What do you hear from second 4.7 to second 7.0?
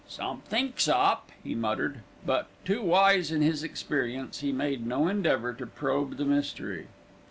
no endeavour to probe the mystery.